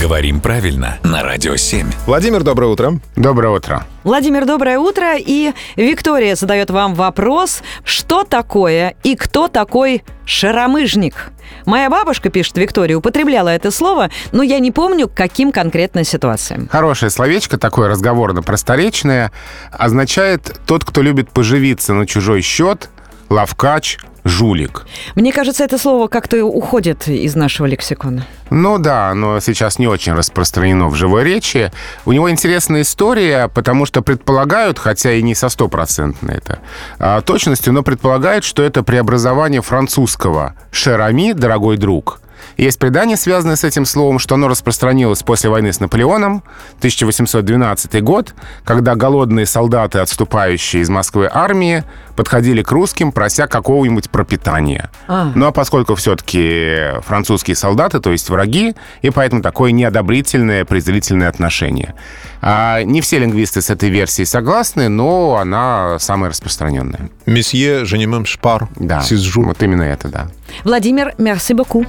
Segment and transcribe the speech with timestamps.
[0.00, 1.86] Говорим правильно на Радио 7.
[2.06, 2.98] Владимир, доброе утро.
[3.16, 3.84] Доброе утро.
[4.02, 5.18] Владимир, доброе утро.
[5.18, 11.32] И Виктория задает вам вопрос, что такое и кто такой шаромыжник?
[11.66, 16.70] Моя бабушка, пишет Виктория, употребляла это слово, но я не помню, к каким конкретно ситуациям.
[16.72, 19.32] Хорошее словечко, такое разговорно-просторечное,
[19.70, 22.88] означает «тот, кто любит поживиться на чужой счет»,
[23.28, 24.86] лавкач, жулик.
[25.14, 28.26] Мне кажется, это слово как-то уходит из нашего лексикона.
[28.50, 31.70] Ну да, но сейчас не очень распространено в живой речи.
[32.04, 36.58] У него интересная история, потому что предполагают, хотя и не со стопроцентной это
[36.98, 42.20] а, точностью, но предполагают, что это преобразование французского «шерами, дорогой друг»,
[42.56, 46.42] есть предание, связанное с этим словом, что оно распространилось после войны с Наполеоном,
[46.78, 51.84] 1812 год, когда голодные солдаты, отступающие из Москвы армии,
[52.16, 54.90] подходили к русским, прося какого-нибудь пропитания.
[55.08, 55.32] А.
[55.34, 61.94] Ну а поскольку все-таки французские солдаты, то есть враги, и поэтому такое неодобрительное, презрительное отношение.
[62.42, 67.08] А не все лингвисты с этой версией согласны, но она самая распространенная.
[67.26, 68.68] Месье, ne шпар.
[68.76, 69.02] Да,
[69.36, 70.28] вот именно это, да.
[70.64, 71.86] Владимир, merci beaucoup.